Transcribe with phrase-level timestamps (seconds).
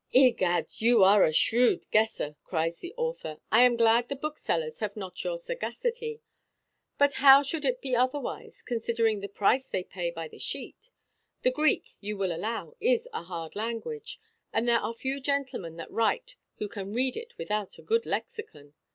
[0.15, 3.37] "Egad, you are a shrewd guesser," cries the author.
[3.51, 6.23] "I am glad the booksellers have not your sagacity.
[6.97, 10.89] But how should it be otherwise, considering the price they pay by the sheet?
[11.43, 14.19] The Greek, you will allow, is a hard language;
[14.51, 18.73] and there are few gentlemen that write who can read it without a good lexicon.